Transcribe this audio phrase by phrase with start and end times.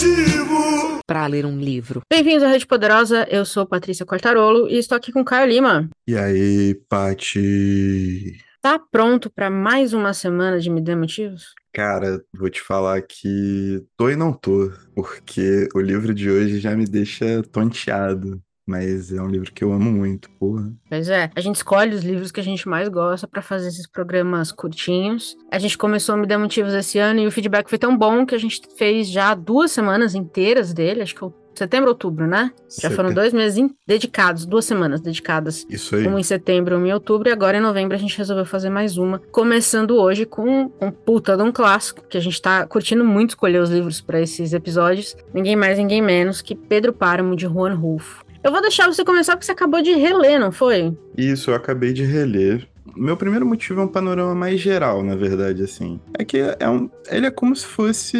[0.00, 2.00] motivo para ler um livro.
[2.10, 5.90] Bem-vindos à Rede Poderosa, eu sou Patrícia Quartarolo e estou aqui com Caio Lima.
[6.06, 8.38] E aí, Pati?
[8.62, 11.54] Tá pronto para mais uma semana de Me Dê Motivos?
[11.72, 16.74] Cara, vou te falar que tô e não tô, porque o livro de hoje já
[16.74, 18.40] me deixa tonteado.
[18.70, 20.72] Mas é um livro que eu amo muito, porra.
[20.88, 23.84] Pois é, a gente escolhe os livros que a gente mais gosta para fazer esses
[23.84, 25.36] programas curtinhos.
[25.50, 28.24] A gente começou a Me Dar Motivos esse ano e o feedback foi tão bom
[28.24, 32.52] que a gente fez já duas semanas inteiras dele, acho que eu setembro, outubro, né?
[32.68, 32.96] Já Setembro.
[32.96, 35.66] foram dois meses dedicados, duas semanas dedicadas.
[35.68, 36.06] Isso aí.
[36.06, 38.96] Uma em setembro, uma em outubro, e agora em novembro a gente resolveu fazer mais
[38.96, 39.18] uma.
[39.30, 43.60] Começando hoje com um puta de um clássico, que a gente tá curtindo muito escolher
[43.60, 45.16] os livros para esses episódios.
[45.34, 48.24] Ninguém mais, ninguém menos que Pedro Páramo, de Juan Rulfo.
[48.42, 50.96] Eu vou deixar você começar porque você acabou de reler, não foi?
[51.16, 52.66] Isso, eu acabei de reler.
[52.96, 56.00] Meu primeiro motivo é um panorama mais geral, na verdade, assim.
[56.18, 58.18] É que é um, ele é como se fosse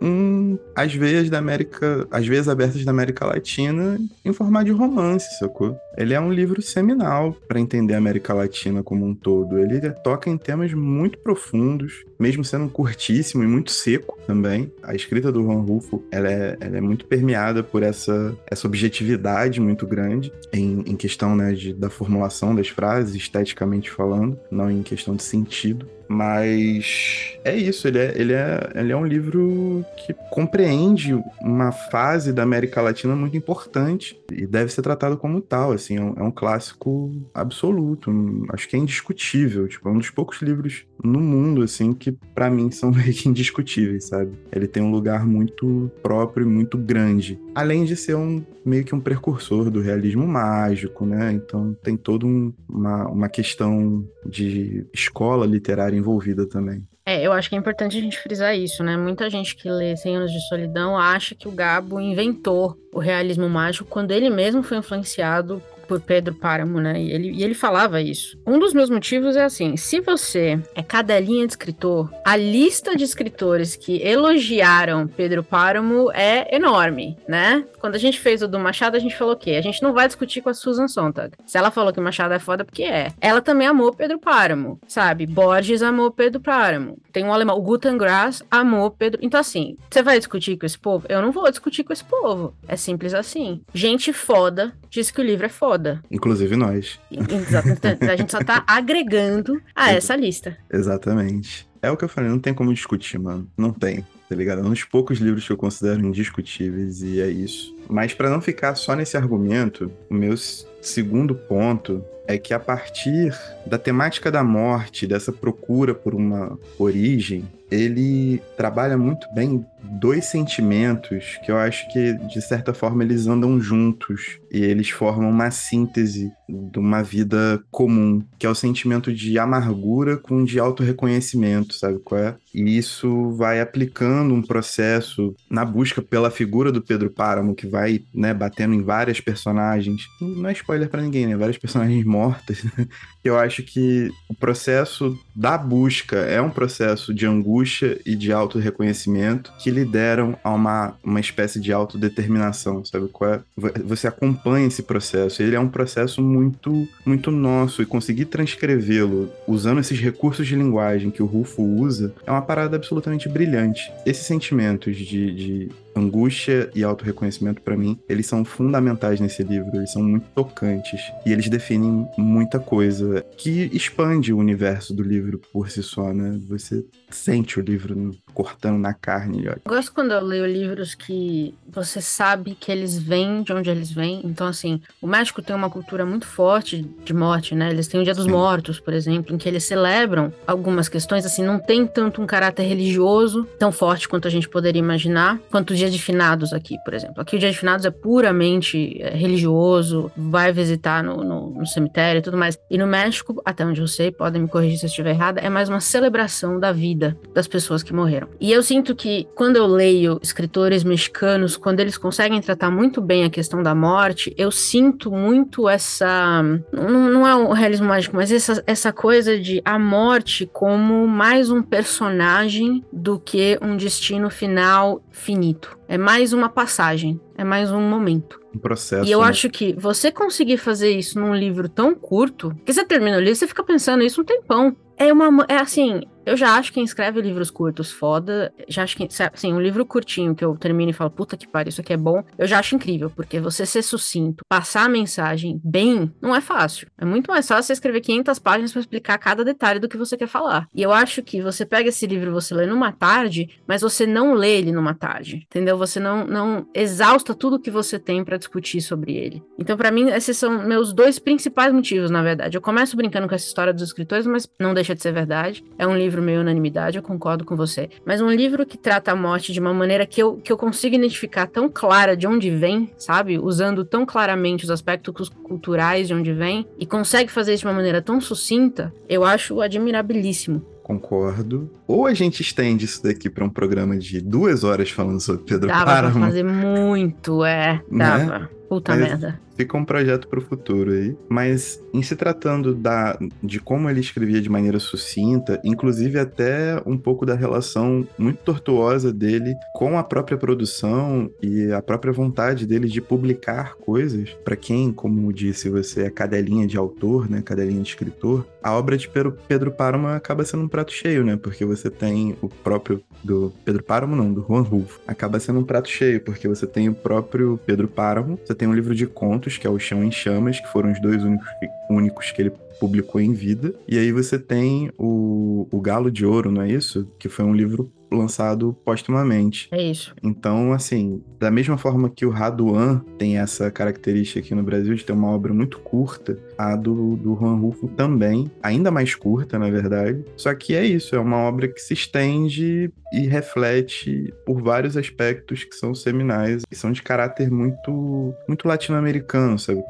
[0.00, 5.38] um As Veias da América, As Veias Abertas da América Latina em formato de romance,
[5.38, 5.76] sacou?
[5.96, 9.58] Ele é um livro seminal para entender a América Latina como um todo.
[9.58, 14.72] Ele toca em temas muito profundos, mesmo sendo curtíssimo e muito seco também.
[14.82, 19.60] A escrita do Juan Rulfo, ela é, ela é muito permeada por essa, essa objetividade
[19.60, 24.82] muito grande em, em questão né, de, da formulação das frases, esteticamente falando, não em
[24.82, 25.88] questão de sentido.
[26.08, 32.32] Mas é isso, ele é, ele, é, ele é um livro que compreende uma fase
[32.32, 36.22] da América Latina muito importante e deve ser tratado como tal, assim, é um, é
[36.22, 38.10] um clássico absoluto,
[38.50, 42.50] acho que é indiscutível, tipo, é um dos poucos livros no mundo, assim, que pra
[42.50, 44.32] mim são meio que indiscutíveis, sabe?
[44.52, 48.94] Ele tem um lugar muito próprio e muito grande, além de ser um meio que
[48.94, 51.32] um precursor do realismo mágico, né?
[51.32, 56.86] Então tem toda um- uma, uma questão de escola literária envolvida também.
[57.06, 58.96] É, eu acho que é importante a gente frisar isso, né?
[58.96, 63.48] Muita gente que lê 100 Anos de Solidão acha que o Gabo inventou o realismo
[63.48, 67.00] mágico quando ele mesmo foi influenciado por Pedro Páramo, né?
[67.00, 68.38] E ele, e ele falava isso.
[68.46, 73.04] Um dos meus motivos é assim: se você é cadelinha de escritor, a lista de
[73.04, 77.64] escritores que elogiaram Pedro Páramo é enorme, né?
[77.80, 79.52] Quando a gente fez o do Machado, a gente falou o quê?
[79.52, 81.32] A gente não vai discutir com a Susan Sontag.
[81.44, 83.08] Se ela falou que Machado é foda, porque é.
[83.20, 85.26] Ela também amou Pedro Páramo, sabe?
[85.26, 86.98] Borges amou Pedro Páramo.
[87.12, 89.20] Tem um alemão, o Grass amou Pedro.
[89.22, 91.06] Então, assim, você vai discutir com esse povo?
[91.08, 92.54] Eu não vou discutir com esse povo.
[92.66, 93.60] É simples assim.
[93.72, 95.83] Gente foda diz que o livro é foda.
[96.10, 96.98] Inclusive nós.
[97.10, 97.68] Exato.
[97.68, 100.56] Então, A gente só tá agregando a essa lista.
[100.72, 101.68] Exatamente.
[101.82, 103.46] É o que eu falei, não tem como discutir, mano.
[103.56, 104.60] Não tem, tá ligado?
[104.60, 107.74] É um dos poucos livros que eu considero indiscutíveis e é isso.
[107.88, 110.34] Mas pra não ficar só nesse argumento, o meu
[110.82, 113.32] segundo ponto é que a partir
[113.66, 121.38] da temática da morte, dessa procura por uma origem, ele trabalha muito bem dois sentimentos
[121.44, 126.32] que eu acho que, de certa forma, eles andam juntos e eles formam uma síntese
[126.48, 132.20] de uma vida comum, que é o sentimento de amargura com de autorreconhecimento, sabe qual
[132.20, 132.36] é?
[132.54, 138.00] E isso vai aplicando um processo na busca pela figura do Pedro Páramo, que vai,
[138.14, 140.02] né, batendo em várias personagens.
[140.20, 141.36] Não é spoiler pra ninguém, né?
[141.36, 142.64] Várias personagens mortas.
[143.24, 149.52] Eu acho que o processo da busca é um processo de angústia e de autorreconhecimento
[149.58, 153.40] que lideram a uma, uma espécie de autodeterminação, sabe é?
[153.56, 159.30] Vo- Você acompanha esse processo, ele é um processo muito, muito nosso e conseguir transcrevê-lo
[159.46, 163.90] usando esses recursos de linguagem que o Rufo usa é uma parada absolutamente brilhante.
[164.06, 169.92] Esses sentimentos de, de angústia e autorreconhecimento, pra mim, eles são fundamentais nesse livro, eles
[169.92, 175.70] são muito tocantes e eles definem muita coisa que expande o universo do livro por
[175.70, 176.38] si só, né?
[176.48, 179.54] Você sente o livro no- cortando na carne, ó.
[179.66, 184.20] Gosto quando eu leio livros que você sabe que eles vêm de onde eles vêm.
[184.24, 187.70] Então, assim, o México tem uma cultura muito forte de morte, né?
[187.70, 188.30] Eles têm o Dia dos Sim.
[188.30, 192.64] Mortos, por exemplo, em que eles celebram algumas questões, assim, não tem tanto um caráter
[192.64, 196.94] religioso tão forte quanto a gente poderia imaginar, quanto o Dia de Finados aqui, por
[196.94, 197.20] exemplo.
[197.20, 202.18] Aqui o Dia de Finados é puramente é, religioso, vai visitar no, no, no cemitério
[202.18, 202.58] e tudo mais.
[202.70, 205.48] E no México, até onde eu sei, podem me corrigir se eu estiver errada, é
[205.48, 208.23] mais uma celebração da vida das pessoas que morreram.
[208.40, 213.24] E eu sinto que quando eu leio escritores mexicanos, quando eles conseguem tratar muito bem
[213.24, 216.42] a questão da morte, eu sinto muito essa.
[216.72, 221.50] Não, não é um realismo mágico, mas essa, essa coisa de a morte como mais
[221.50, 225.78] um personagem do que um destino final finito.
[225.86, 228.40] É mais uma passagem, é mais um momento.
[228.54, 229.04] Um processo.
[229.06, 229.26] E eu né?
[229.26, 233.36] acho que você conseguir fazer isso num livro tão curto, que você termina o livro,
[233.36, 234.74] você fica pensando isso um tempão.
[234.96, 239.08] É uma, é assim, Eu já acho quem escreve livros curtos foda, já acho que,
[239.32, 241.96] assim, um livro curtinho que eu termino e falo, puta que pariu, isso aqui é
[241.96, 246.40] bom, eu já acho incrível, porque você ser sucinto, passar a mensagem bem, não é
[246.40, 246.88] fácil.
[246.98, 250.16] É muito mais fácil você escrever 500 páginas para explicar cada detalhe do que você
[250.16, 250.66] quer falar.
[250.74, 254.34] E eu acho que você pega esse livro, você lê numa tarde, mas você não
[254.34, 255.76] lê ele numa tarde, entendeu?
[255.76, 259.42] Você não, não exausta tudo que você tem para discutir sobre ele.
[259.58, 262.56] Então, para mim, esses são meus dois principais motivos, na verdade.
[262.56, 265.64] Eu começo brincando com essa história dos escritores, mas não deixa de ser verdade.
[265.78, 267.88] É um livro meio unanimidade, eu concordo com você.
[268.04, 270.94] Mas um livro que trata a morte de uma maneira que eu, que eu consigo
[270.94, 273.38] identificar tão clara de onde vem, sabe?
[273.38, 277.74] Usando tão claramente os aspectos culturais de onde vem, e consegue fazer isso de uma
[277.74, 280.64] maneira tão sucinta, eu acho admirabilíssimo.
[280.84, 281.70] Concordo.
[281.86, 285.68] Ou a gente estende isso daqui para um programa de duas horas falando sobre Pedro
[285.68, 286.12] Dava Páramo.
[286.12, 287.82] Dava pra fazer muito, é.
[287.90, 288.04] Né?
[288.04, 288.38] Dava.
[288.40, 288.48] Né?
[288.68, 289.40] Puta Mas merda.
[289.56, 291.16] Fica um projeto para o futuro aí.
[291.28, 296.98] Mas em se tratando da, de como ele escrevia de maneira sucinta, inclusive até um
[296.98, 302.88] pouco da relação muito tortuosa dele com a própria produção e a própria vontade dele
[302.88, 304.30] de publicar coisas.
[304.44, 308.96] Para quem, como disse você, é cadelinha de autor, né, cadelinha de escritor, a obra
[308.96, 311.36] de Pedro, Pedro Páramo acaba sendo um prato cheio, né?
[311.36, 315.00] Porque você tem o próprio do Pedro Páramo, não, do Juan Rulfo.
[315.06, 318.72] Acaba sendo um prato cheio, porque você tem o próprio Pedro Páramo, você tem um
[318.72, 321.48] livro de contos, que é o Chão em Chamas, que foram os dois únicos,
[321.90, 323.74] únicos que ele publicou em vida.
[323.86, 327.08] E aí você tem o, o Galo de Ouro, não é isso?
[327.18, 329.68] Que foi um livro lançado póstumamente.
[329.70, 330.14] É isso.
[330.22, 335.04] Então, assim, da mesma forma que o Raduan tem essa característica aqui no Brasil de
[335.04, 339.70] ter uma obra muito curta, a do, do Juan Rulfo também, ainda mais curta, na
[339.70, 340.24] verdade.
[340.36, 345.62] Só que é isso, é uma obra que se estende e reflete por vários aspectos
[345.62, 349.82] que são seminais e são de caráter muito muito latino-americano, sabe?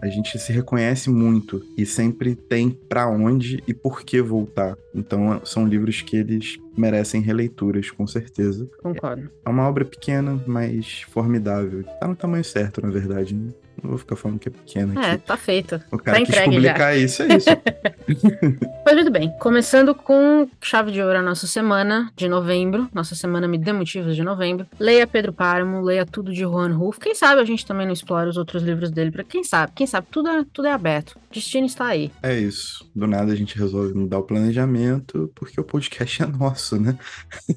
[0.00, 4.76] A gente se reconhece muito e sempre tem para onde e por que voltar.
[4.94, 8.68] Então, são livros que eles merecem releituras, com certeza.
[8.82, 9.30] Concordo.
[9.44, 11.84] É uma obra pequena, mas formidável.
[12.00, 13.34] Tá no tamanho certo, na verdade.
[13.34, 13.52] Né?
[13.82, 15.06] Não vou ficar falando que é pequena.
[15.06, 15.80] É, tá feito.
[15.90, 16.96] O cara tá quis publicar já.
[16.96, 17.50] isso, é isso.
[18.90, 19.30] pois muito bem.
[19.38, 22.88] Começando com chave de ouro a nossa semana de novembro.
[22.92, 24.66] Nossa semana me dê motivos de novembro.
[24.80, 26.98] Leia Pedro Páramo, leia tudo de Juan Rulfo.
[26.98, 29.12] Quem sabe a gente também não explora os outros livros dele.
[29.12, 29.72] Pra quem sabe?
[29.76, 30.08] Quem sabe?
[30.10, 31.12] Tudo é, tudo é aberto.
[31.12, 32.10] O destino está aí.
[32.20, 32.84] É isso.
[32.94, 36.98] Do nada a gente resolve mudar o planejamento, porque o podcast é nosso, né?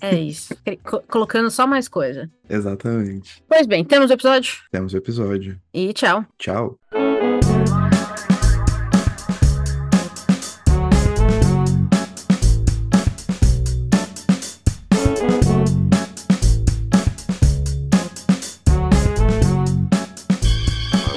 [0.02, 0.56] É isso.
[1.10, 2.30] Colocando só mais coisa.
[2.48, 3.44] Exatamente.
[3.50, 4.58] Pois bem, temos o episódio?
[4.72, 5.60] Temos o episódio.
[5.74, 6.24] E tchau.
[6.38, 6.78] Tchau.